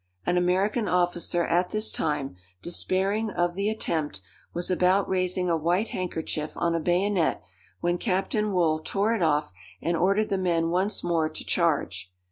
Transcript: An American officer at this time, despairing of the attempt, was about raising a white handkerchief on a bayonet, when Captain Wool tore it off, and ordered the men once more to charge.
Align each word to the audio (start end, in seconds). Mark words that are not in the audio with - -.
An 0.25 0.35
American 0.35 0.87
officer 0.87 1.45
at 1.45 1.69
this 1.69 1.91
time, 1.91 2.35
despairing 2.63 3.29
of 3.29 3.53
the 3.53 3.69
attempt, 3.69 4.19
was 4.51 4.71
about 4.71 5.07
raising 5.07 5.47
a 5.47 5.55
white 5.55 5.89
handkerchief 5.89 6.53
on 6.57 6.73
a 6.73 6.79
bayonet, 6.79 7.39
when 7.81 7.99
Captain 7.99 8.51
Wool 8.51 8.79
tore 8.79 9.13
it 9.13 9.21
off, 9.21 9.53
and 9.79 9.95
ordered 9.95 10.29
the 10.29 10.39
men 10.39 10.71
once 10.71 11.03
more 11.03 11.29
to 11.29 11.45
charge. 11.45 12.11